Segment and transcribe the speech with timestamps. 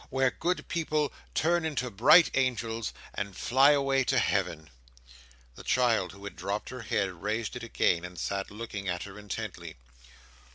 [0.09, 4.71] Where good people turn into bright angels, and fly away to Heaven!"
[5.53, 9.19] The child, who had dropped her head, raised it again, and sat looking at her
[9.19, 9.75] intently.